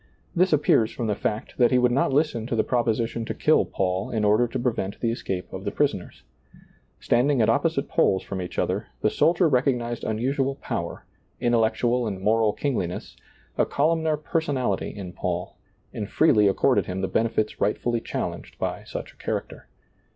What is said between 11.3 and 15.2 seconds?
intellectual and moral kingliness, a columnar personality in